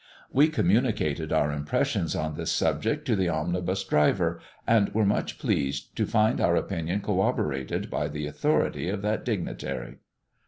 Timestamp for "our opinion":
6.41-7.01